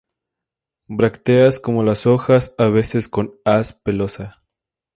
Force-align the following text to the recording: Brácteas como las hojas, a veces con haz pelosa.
Brácteas 0.87 1.59
como 1.59 1.83
las 1.83 2.07
hojas, 2.07 2.55
a 2.57 2.65
veces 2.69 3.07
con 3.07 3.35
haz 3.45 3.73
pelosa. 3.73 4.41